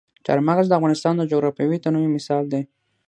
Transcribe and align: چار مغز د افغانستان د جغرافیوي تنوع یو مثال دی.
چار 0.25 0.39
مغز 0.47 0.65
د 0.69 0.73
افغانستان 0.79 1.13
د 1.17 1.21
جغرافیوي 1.31 1.77
تنوع 1.83 2.03
یو 2.05 2.15
مثال 2.17 2.43
دی. 2.53 2.61